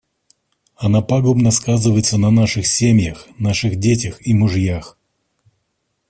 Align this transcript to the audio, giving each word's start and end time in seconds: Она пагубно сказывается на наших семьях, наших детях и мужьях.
Она 0.77 1.03
пагубно 1.03 1.51
сказывается 1.51 2.17
на 2.17 2.31
наших 2.31 2.65
семьях, 2.65 3.27
наших 3.37 3.75
детях 3.77 4.17
и 4.25 4.33
мужьях. 4.33 4.97